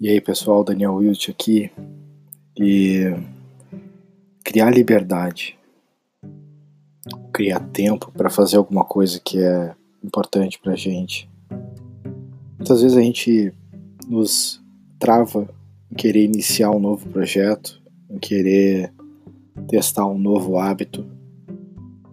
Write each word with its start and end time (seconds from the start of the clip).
E 0.00 0.08
aí 0.08 0.18
pessoal, 0.18 0.64
Daniel 0.64 0.94
Wilt 0.94 1.28
aqui 1.28 1.70
e 2.58 3.14
criar 4.42 4.70
liberdade, 4.70 5.58
criar 7.30 7.60
tempo 7.60 8.10
para 8.10 8.30
fazer 8.30 8.56
alguma 8.56 8.82
coisa 8.82 9.20
que 9.22 9.38
é 9.38 9.74
importante 10.02 10.58
para 10.58 10.74
gente. 10.74 11.28
Muitas 12.56 12.80
vezes 12.80 12.96
a 12.96 13.02
gente 13.02 13.52
nos 14.08 14.58
trava 14.98 15.46
em 15.92 15.94
querer 15.94 16.24
iniciar 16.24 16.70
um 16.70 16.80
novo 16.80 17.06
projeto, 17.10 17.78
em 18.08 18.18
querer 18.18 18.94
testar 19.68 20.06
um 20.06 20.18
novo 20.18 20.56
hábito, 20.56 21.04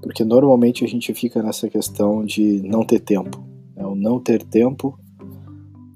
porque 0.02 0.26
normalmente 0.26 0.84
a 0.84 0.88
gente 0.90 1.13
fica 1.13 1.41
nessa 1.41 1.70
questão 1.70 2.26
de 2.26 2.62
não 2.63 2.84
ter 2.84 2.99
tempo. 2.99 3.41
Né? 3.73 3.85
O 3.85 3.95
não 3.95 4.20
ter 4.20 4.44
tempo 4.44 4.99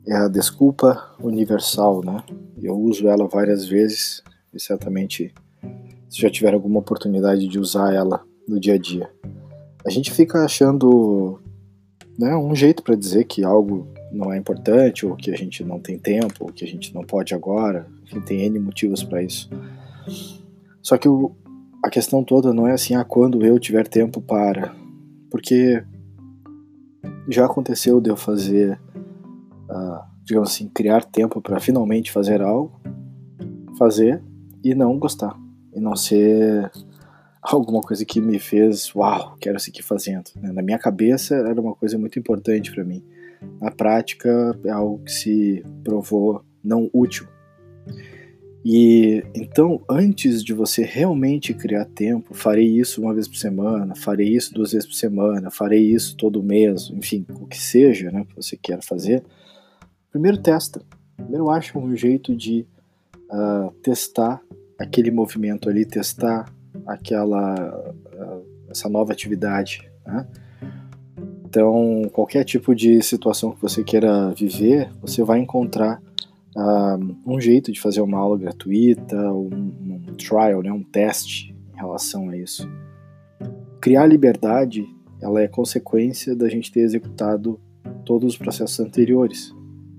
é 0.08 0.16
a 0.16 0.28
desculpa 0.28 1.16
universal, 1.20 2.04
né? 2.04 2.24
Eu 2.62 2.78
uso 2.78 3.08
ela 3.08 3.28
várias 3.28 3.68
vezes 3.68 4.24
e 4.54 4.60
certamente 4.60 5.34
se 6.10 6.22
já 6.22 6.30
tiver 6.30 6.54
alguma 6.54 6.80
oportunidade 6.80 7.48
de 7.48 7.60
usar 7.60 7.94
ela 7.94 8.24
no 8.48 8.60
dia 8.60 8.74
a 8.74 8.78
dia. 8.78 9.10
A 9.86 9.90
gente 9.90 10.12
fica 10.12 10.44
achando 10.44 11.40
né, 12.20 12.36
um 12.36 12.54
jeito 12.54 12.84
para 12.84 12.96
dizer 12.96 13.26
que 13.26 13.44
algo 13.44 13.88
não 14.12 14.32
é 14.32 14.38
importante, 14.38 15.06
ou 15.06 15.16
que 15.16 15.32
a 15.32 15.38
gente 15.38 15.64
não 15.64 15.80
tem 15.80 15.98
tempo, 15.98 16.46
ou 16.46 16.52
que 16.52 16.66
a 16.66 16.68
gente 16.68 16.94
não 16.94 17.04
pode 17.04 17.34
agora. 17.34 17.88
Enfim, 18.04 18.20
tem 18.22 18.42
N 18.42 18.60
motivos 18.60 19.04
para 19.04 19.24
isso. 19.24 19.50
Só 20.82 20.98
que 20.98 21.08
o, 21.08 21.32
a 21.84 21.90
questão 21.90 22.24
toda 22.24 22.54
não 22.54 22.68
é 22.68 22.74
assim, 22.74 22.94
ah, 22.94 23.06
quando 23.06 23.46
eu 23.46 23.58
tiver 23.58 23.88
tempo 23.88 24.22
para. 24.22 24.76
Porque 25.30 25.84
já 27.30 27.46
aconteceu 27.46 28.02
de 28.02 28.10
eu 28.10 28.18
fazer 28.18 28.80
digamos 30.24 30.50
assim, 30.50 30.68
criar 30.70 31.04
tempo 31.04 31.42
para 31.42 31.60
finalmente 31.60 32.12
fazer 32.12 32.42
algo, 32.42 32.80
fazer 33.78 34.22
e 34.64 34.76
não 34.76 34.98
gostar. 34.98 35.38
E 35.74 35.80
não 35.80 35.96
ser 35.96 36.72
alguma 37.42 37.82
coisa 37.82 38.06
que 38.06 38.22
me 38.22 38.40
fez, 38.40 38.94
uau, 38.96 39.36
quero 39.40 39.60
seguir 39.60 39.84
fazendo. 39.84 40.30
Né? 40.36 40.52
Na 40.52 40.62
minha 40.62 40.80
cabeça 40.80 41.36
era 41.36 41.60
uma 41.60 41.76
coisa 41.76 41.98
muito 41.98 42.20
importante 42.20 42.72
para 42.72 42.84
mim. 42.84 43.04
Na 43.60 43.72
prática 43.72 44.58
é 44.64 44.70
algo 44.70 45.04
que 45.04 45.12
se 45.12 45.66
provou 45.84 46.44
não 46.64 46.90
útil. 46.94 47.28
E 48.64 49.24
então, 49.34 49.82
antes 49.90 50.44
de 50.44 50.54
você 50.54 50.84
realmente 50.84 51.52
criar 51.54 51.86
tempo, 51.86 52.36
farei 52.36 52.68
isso 52.68 53.02
uma 53.02 53.14
vez 53.14 53.28
por 53.28 53.38
semana, 53.38 53.96
farei 53.96 54.30
isso 54.30 54.54
duas 54.54 54.72
vezes 54.72 54.88
por 54.88 54.94
semana, 54.94 55.50
farei 55.50 55.82
isso 55.82 56.16
todo 56.16 56.44
mês, 56.44 56.92
enfim, 56.94 57.26
o 57.42 57.48
que 57.48 57.60
seja 57.60 58.12
né, 58.12 58.24
que 58.30 58.36
você 58.36 58.56
queira 58.56 58.82
fazer, 58.84 59.24
Primeiro 60.12 60.38
testa. 60.38 60.82
Primeiro 61.16 61.50
acha 61.50 61.80
um 61.80 61.96
jeito 61.96 62.36
de 62.36 62.68
uh, 63.30 63.72
testar 63.82 64.42
aquele 64.78 65.10
movimento 65.10 65.70
ali, 65.70 65.86
testar 65.86 66.52
aquela 66.86 67.96
uh, 68.14 68.46
essa 68.70 68.90
nova 68.90 69.14
atividade. 69.14 69.90
Né? 70.06 70.28
Então, 71.46 72.10
qualquer 72.12 72.44
tipo 72.44 72.76
de 72.76 73.02
situação 73.02 73.52
que 73.52 73.62
você 73.62 73.84
queira 73.84 74.32
viver, 74.32 74.90
você 75.02 75.24
vai 75.24 75.40
encontrar 75.40 76.02
uh, 76.58 77.16
um 77.26 77.40
jeito 77.40 77.72
de 77.72 77.80
fazer 77.80 78.02
uma 78.02 78.18
aula 78.18 78.38
gratuita, 78.38 79.16
um, 79.16 79.50
um 80.10 80.16
trial, 80.16 80.62
né, 80.62 80.72
um 80.74 80.84
teste 80.84 81.56
em 81.74 81.78
relação 81.78 82.30
a 82.30 82.36
isso. 82.36 82.70
Criar 83.80 84.08
liberdade, 84.08 84.86
ela 85.22 85.42
é 85.42 85.48
consequência 85.48 86.36
da 86.36 86.50
gente 86.50 86.70
ter 86.70 86.82
executado 86.82 87.58
todos 88.04 88.34
os 88.34 88.38
processos 88.38 88.80
anteriores 88.80 89.54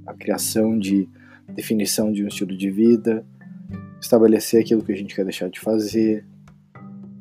a 0.06 0.14
criação 0.14 0.78
de 0.78 1.08
definição 1.54 2.12
de 2.12 2.24
um 2.24 2.28
estilo 2.28 2.56
de 2.56 2.70
vida, 2.70 3.24
estabelecer 4.00 4.60
aquilo 4.60 4.82
que 4.82 4.92
a 4.92 4.96
gente 4.96 5.14
quer 5.14 5.24
deixar 5.24 5.48
de 5.48 5.60
fazer, 5.60 6.26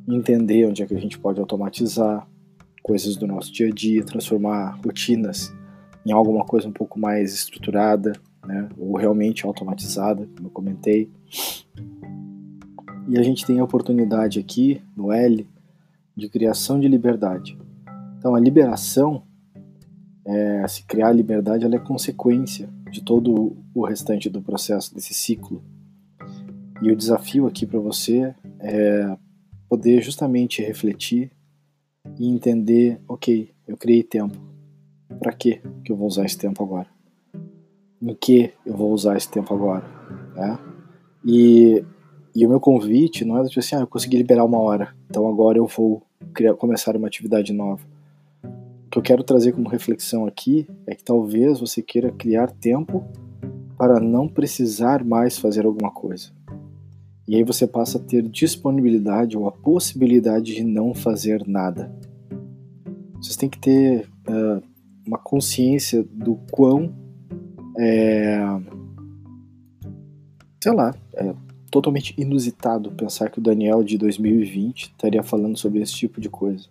entender 0.07 0.65
onde 0.65 0.81
é 0.81 0.85
que 0.85 0.95
a 0.95 0.99
gente 0.99 1.19
pode 1.19 1.39
automatizar 1.39 2.27
coisas 2.81 3.15
do 3.15 3.27
nosso 3.27 3.51
dia 3.51 3.67
a 3.67 3.71
dia, 3.71 4.03
transformar 4.03 4.79
rotinas 4.83 5.53
em 6.05 6.11
alguma 6.11 6.43
coisa 6.43 6.67
um 6.67 6.71
pouco 6.71 6.99
mais 6.99 7.33
estruturada, 7.33 8.13
né, 8.45 8.67
ou 8.77 8.97
realmente 8.97 9.45
automatizada, 9.45 10.27
como 10.35 10.47
eu 10.47 10.51
comentei. 10.51 11.11
E 13.07 13.17
a 13.17 13.23
gente 13.23 13.45
tem 13.45 13.59
a 13.59 13.63
oportunidade 13.63 14.39
aqui 14.39 14.81
no 14.95 15.11
L 15.11 15.47
de 16.15 16.29
criação 16.29 16.79
de 16.79 16.87
liberdade. 16.87 17.57
Então 18.17 18.33
a 18.33 18.39
liberação 18.39 19.23
é, 20.25 20.67
se 20.67 20.83
criar 20.83 21.09
a 21.09 21.13
liberdade 21.13 21.65
ela 21.65 21.75
é 21.75 21.79
consequência 21.79 22.69
de 22.91 23.01
todo 23.01 23.57
o 23.73 23.85
restante 23.85 24.29
do 24.29 24.41
processo 24.41 24.93
desse 24.93 25.13
ciclo. 25.13 25.63
E 26.81 26.91
o 26.91 26.95
desafio 26.95 27.47
aqui 27.47 27.65
para 27.65 27.79
você 27.79 28.35
é 28.59 29.17
poder 29.69 30.01
justamente 30.01 30.61
refletir 30.61 31.31
e 32.19 32.27
entender, 32.27 32.99
ok, 33.07 33.49
eu 33.67 33.77
criei 33.77 34.03
tempo. 34.03 34.37
Para 35.19 35.31
que 35.31 35.61
que 35.83 35.91
eu 35.91 35.95
vou 35.95 36.07
usar 36.07 36.25
esse 36.25 36.37
tempo 36.37 36.63
agora? 36.63 36.87
Em 38.01 38.13
que 38.15 38.51
eu 38.65 38.75
vou 38.75 38.91
usar 38.91 39.15
esse 39.15 39.29
tempo 39.29 39.53
agora? 39.53 39.85
Né? 40.35 40.59
E, 41.25 41.85
e 42.35 42.45
o 42.45 42.49
meu 42.49 42.59
convite 42.59 43.23
não 43.23 43.37
é 43.37 43.47
tipo 43.47 43.59
assim, 43.59 43.75
ah, 43.75 43.81
eu 43.81 43.87
consegui 43.87 44.17
liberar 44.17 44.43
uma 44.43 44.59
hora, 44.59 44.95
então 45.09 45.27
agora 45.27 45.57
eu 45.57 45.67
vou 45.67 46.01
criar, 46.33 46.55
começar 46.55 46.95
uma 46.95 47.07
atividade 47.07 47.53
nova 47.53 47.90
que 48.91 48.97
eu 48.97 49.01
quero 49.01 49.23
trazer 49.23 49.53
como 49.53 49.69
reflexão 49.69 50.25
aqui 50.25 50.67
é 50.85 50.93
que 50.93 51.03
talvez 51.03 51.61
você 51.61 51.81
queira 51.81 52.11
criar 52.11 52.51
tempo 52.51 53.05
para 53.77 54.01
não 54.01 54.27
precisar 54.27 55.03
mais 55.03 55.37
fazer 55.37 55.65
alguma 55.65 55.89
coisa. 55.89 56.29
E 57.25 57.37
aí 57.37 57.43
você 57.43 57.65
passa 57.65 57.97
a 57.97 58.01
ter 58.01 58.21
disponibilidade 58.27 59.37
ou 59.37 59.47
a 59.47 59.51
possibilidade 59.51 60.53
de 60.53 60.63
não 60.65 60.93
fazer 60.93 61.47
nada. 61.47 61.89
Vocês 63.15 63.37
têm 63.37 63.49
que 63.49 63.59
ter 63.59 64.09
uh, 64.27 64.61
uma 65.07 65.17
consciência 65.17 66.03
do 66.03 66.35
quão, 66.51 66.93
é, 67.79 68.39
sei 70.61 70.73
lá, 70.73 70.93
é 71.13 71.33
totalmente 71.71 72.13
inusitado 72.17 72.91
pensar 72.91 73.29
que 73.29 73.39
o 73.39 73.41
Daniel 73.41 73.83
de 73.83 73.97
2020 73.97 74.87
estaria 74.87 75.23
falando 75.23 75.57
sobre 75.57 75.79
esse 75.79 75.93
tipo 75.93 76.19
de 76.19 76.29
coisa 76.29 76.67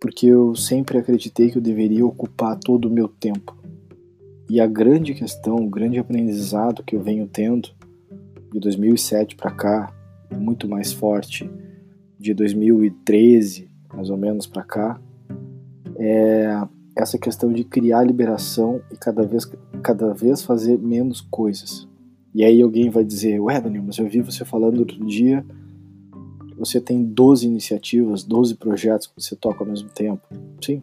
porque 0.00 0.26
eu 0.26 0.54
sempre 0.54 0.98
acreditei 0.98 1.50
que 1.50 1.58
eu 1.58 1.62
deveria 1.62 2.06
ocupar 2.06 2.58
todo 2.58 2.86
o 2.86 2.90
meu 2.90 3.08
tempo. 3.08 3.56
E 4.48 4.60
a 4.60 4.66
grande 4.66 5.14
questão, 5.14 5.56
o 5.56 5.68
grande 5.68 5.98
aprendizado 5.98 6.82
que 6.82 6.96
eu 6.96 7.02
venho 7.02 7.26
tendo 7.26 7.70
de 8.52 8.58
2007 8.60 9.36
para 9.36 9.50
cá, 9.50 9.92
muito 10.34 10.68
mais 10.68 10.92
forte, 10.92 11.50
de 12.18 12.32
2013 12.34 13.68
mais 13.94 14.10
ou 14.10 14.16
menos 14.16 14.46
para 14.46 14.62
cá, 14.62 15.00
é 15.96 16.62
essa 16.96 17.18
questão 17.18 17.52
de 17.52 17.64
criar 17.64 18.02
liberação 18.04 18.80
e 18.92 18.96
cada 18.96 19.22
vez, 19.22 19.44
cada 19.82 20.12
vez 20.12 20.42
fazer 20.42 20.78
menos 20.78 21.20
coisas. 21.20 21.88
E 22.34 22.44
aí 22.44 22.60
alguém 22.60 22.90
vai 22.90 23.04
dizer, 23.04 23.40
ué, 23.40 23.60
Daniel, 23.60 23.84
mas 23.86 23.98
eu 23.98 24.08
vi 24.08 24.20
você 24.20 24.44
falando 24.44 24.80
outro 24.80 25.04
dia 25.04 25.44
você 26.58 26.80
tem 26.80 27.04
12 27.04 27.46
iniciativas, 27.46 28.24
12 28.24 28.56
projetos 28.56 29.06
que 29.06 29.22
você 29.22 29.36
toca 29.36 29.62
ao 29.62 29.70
mesmo 29.70 29.88
tempo. 29.88 30.26
Sim. 30.60 30.82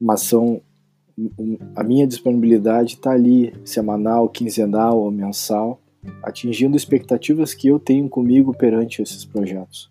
Mas 0.00 0.22
são. 0.22 0.60
A 1.74 1.82
minha 1.82 2.06
disponibilidade 2.06 2.94
está 2.94 3.12
ali, 3.12 3.54
semanal, 3.64 4.28
quinzenal 4.28 4.98
ou 4.98 5.10
mensal, 5.10 5.80
atingindo 6.22 6.76
expectativas 6.76 7.54
que 7.54 7.68
eu 7.68 7.78
tenho 7.78 8.06
comigo 8.06 8.54
perante 8.54 9.00
esses 9.00 9.24
projetos. 9.24 9.90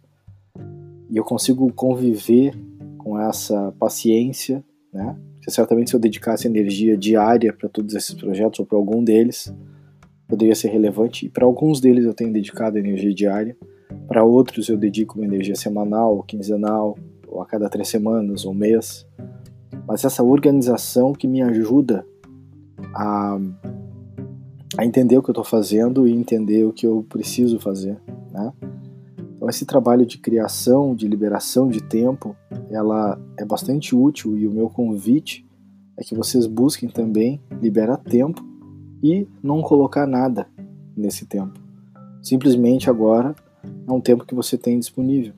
E 1.09 1.17
eu 1.17 1.23
consigo 1.23 1.71
conviver 1.73 2.53
com 2.99 3.19
essa 3.19 3.73
paciência, 3.79 4.63
né? 4.93 5.17
Porque 5.33 5.49
certamente 5.49 5.89
se 5.89 5.95
eu 5.95 5.99
dedicasse 5.99 6.47
energia 6.47 6.95
diária 6.95 7.51
para 7.51 7.69
todos 7.69 7.95
esses 7.95 8.13
projetos 8.13 8.59
ou 8.59 8.65
para 8.65 8.77
algum 8.77 9.03
deles, 9.03 9.51
poderia 10.27 10.53
ser 10.53 10.67
relevante. 10.67 11.25
E 11.25 11.29
para 11.29 11.45
alguns 11.45 11.81
deles 11.81 12.05
eu 12.05 12.13
tenho 12.13 12.31
dedicado 12.31 12.77
energia 12.77 13.13
diária 13.13 13.57
para 14.07 14.23
outros 14.23 14.69
eu 14.69 14.77
dedico 14.77 15.17
uma 15.17 15.25
energia 15.25 15.55
semanal, 15.55 16.23
quinzenal, 16.23 16.97
ou 17.27 17.41
a 17.41 17.45
cada 17.45 17.69
três 17.69 17.87
semanas 17.87 18.45
ou 18.45 18.53
mês. 18.53 19.05
Mas 19.87 20.03
essa 20.03 20.23
organização 20.23 21.13
que 21.13 21.27
me 21.27 21.41
ajuda 21.41 22.05
a, 22.93 23.37
a 24.77 24.85
entender 24.85 25.17
o 25.17 25.23
que 25.23 25.29
eu 25.29 25.33
estou 25.33 25.43
fazendo 25.43 26.07
e 26.07 26.13
entender 26.13 26.65
o 26.65 26.73
que 26.73 26.87
eu 26.87 27.05
preciso 27.07 27.59
fazer, 27.59 27.97
né? 28.31 28.53
Então 29.35 29.49
esse 29.49 29.65
trabalho 29.65 30.05
de 30.05 30.17
criação, 30.17 30.95
de 30.95 31.07
liberação 31.07 31.67
de 31.67 31.83
tempo, 31.83 32.35
ela 32.69 33.19
é 33.37 33.45
bastante 33.45 33.95
útil 33.95 34.37
e 34.37 34.47
o 34.47 34.51
meu 34.51 34.69
convite 34.69 35.45
é 35.97 36.03
que 36.03 36.15
vocês 36.15 36.47
busquem 36.47 36.89
também 36.89 37.41
liberar 37.61 37.97
tempo 37.97 38.43
e 39.03 39.27
não 39.43 39.61
colocar 39.61 40.07
nada 40.07 40.47
nesse 40.95 41.25
tempo. 41.25 41.59
Simplesmente 42.21 42.89
agora 42.89 43.35
é 43.87 43.91
um 43.91 44.01
tempo 44.01 44.25
que 44.25 44.35
você 44.35 44.57
tem 44.57 44.79
disponível 44.79 45.33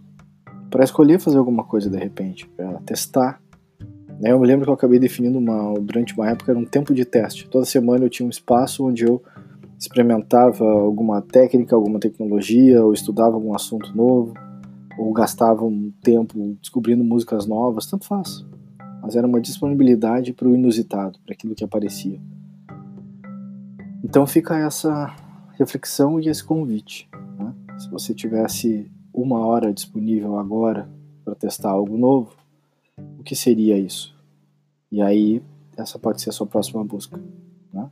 para 0.69 0.83
escolher 0.83 1.19
fazer 1.19 1.37
alguma 1.37 1.63
coisa 1.63 1.89
de 1.89 1.97
repente, 1.97 2.47
para 2.49 2.73
testar, 2.79 3.41
Né, 4.19 4.31
eu 4.31 4.39
me 4.39 4.47
lembro 4.47 4.65
que 4.65 4.69
eu 4.69 4.73
acabei 4.73 4.99
definindo 4.99 5.37
uma, 5.37 5.73
durante 5.79 6.13
uma 6.13 6.29
época 6.29 6.51
era 6.51 6.59
um 6.59 6.65
tempo 6.65 6.93
de 6.93 7.05
teste. 7.05 7.47
Toda 7.47 7.65
semana 7.65 8.03
eu 8.03 8.09
tinha 8.09 8.25
um 8.25 8.29
espaço 8.29 8.85
onde 8.85 9.05
eu 9.05 9.21
experimentava 9.79 10.65
alguma 10.65 11.21
técnica, 11.21 11.75
alguma 11.75 11.99
tecnologia, 11.99 12.83
ou 12.83 12.93
estudava 12.93 13.35
algum 13.35 13.53
assunto 13.53 13.95
novo, 13.95 14.33
ou 14.97 15.13
gastava 15.13 15.63
um 15.63 15.91
tempo 16.01 16.57
descobrindo 16.59 17.03
músicas 17.03 17.45
novas, 17.45 17.85
tanto 17.85 18.07
faz. 18.07 18.43
Mas 19.03 19.15
era 19.15 19.27
uma 19.27 19.39
disponibilidade 19.39 20.33
para 20.33 20.47
o 20.47 20.55
inusitado, 20.55 21.19
para 21.23 21.33
aquilo 21.33 21.53
que 21.53 21.63
aparecia. 21.63 22.19
Então 24.03 24.25
fica 24.25 24.57
essa 24.57 25.15
reflexão 25.59 26.19
e 26.19 26.27
esse 26.27 26.43
convite. 26.43 27.06
Se 27.77 27.89
você 27.89 28.13
tivesse 28.13 28.91
uma 29.13 29.45
hora 29.45 29.73
disponível 29.73 30.37
agora 30.39 30.89
para 31.23 31.35
testar 31.35 31.69
algo 31.69 31.97
novo, 31.97 32.35
o 33.19 33.23
que 33.23 33.35
seria 33.35 33.77
isso? 33.77 34.15
E 34.91 35.01
aí, 35.01 35.43
essa 35.77 35.99
pode 35.99 36.21
ser 36.21 36.29
a 36.29 36.33
sua 36.33 36.47
próxima 36.47 36.83
busca. 36.83 37.21
Né? 37.71 37.89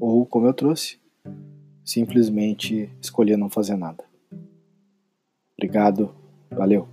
Ou, 0.00 0.26
como 0.26 0.46
eu 0.46 0.54
trouxe, 0.54 0.98
simplesmente 1.84 2.90
escolher 3.00 3.36
não 3.36 3.48
fazer 3.48 3.76
nada. 3.76 4.04
Obrigado, 5.56 6.14
valeu. 6.50 6.88